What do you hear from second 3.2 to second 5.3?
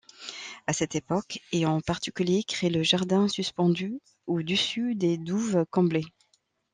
suspendu au-dessus des